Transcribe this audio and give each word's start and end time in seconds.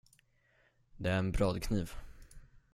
Det 0.97 1.09
är 1.09 1.17
en 1.17 1.31
brödkniv. 1.31 1.91